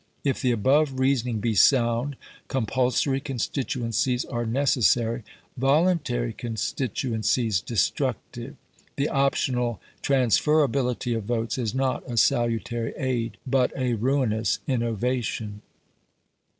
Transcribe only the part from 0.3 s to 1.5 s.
the above reasoning